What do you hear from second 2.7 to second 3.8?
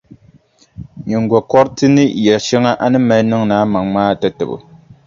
a ni mali niŋdi a